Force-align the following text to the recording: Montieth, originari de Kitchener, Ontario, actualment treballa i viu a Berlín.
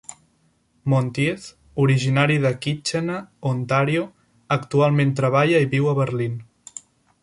Montieth, 0.93 1.45
originari 1.83 2.39
de 2.47 2.53
Kitchener, 2.65 3.21
Ontario, 3.53 4.09
actualment 4.61 5.17
treballa 5.23 5.65
i 5.69 5.73
viu 5.77 5.91
a 5.91 5.99
Berlín. 6.03 6.47